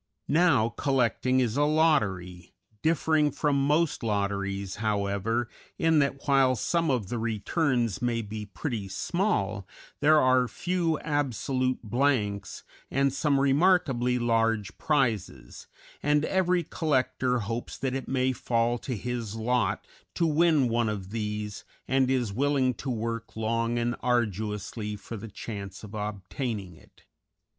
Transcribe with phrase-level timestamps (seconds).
[0.27, 7.09] Now collecting is a lottery, differing from most lotteries, however, in that while some of
[7.09, 9.67] the returns may be pretty small,
[9.99, 15.67] there are few absolute blanks and some remarkably large prizes,
[16.01, 21.11] and every collector hopes that it may fall to his lot to win one of
[21.11, 27.03] these, and is willing to work long and arduously for the chance of obtaining it.